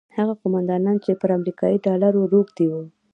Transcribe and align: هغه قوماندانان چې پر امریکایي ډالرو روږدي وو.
هغه 0.17 0.33
قوماندانان 0.41 0.97
چې 1.03 1.19
پر 1.21 1.29
امریکایي 1.37 1.77
ډالرو 1.85 2.29
روږدي 2.33 2.65
وو. 2.69 2.81